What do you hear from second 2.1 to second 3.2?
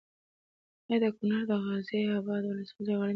اباد ولسوالي غرنۍ او سخته سیمه ده؟